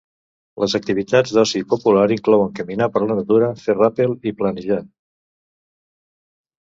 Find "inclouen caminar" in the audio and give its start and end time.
2.15-2.87